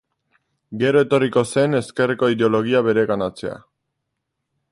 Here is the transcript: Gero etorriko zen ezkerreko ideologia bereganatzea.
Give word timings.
Gero 0.83 1.03
etorriko 1.05 1.43
zen 1.51 1.79
ezkerreko 1.81 2.31
ideologia 2.37 2.83
bereganatzea. 2.89 3.55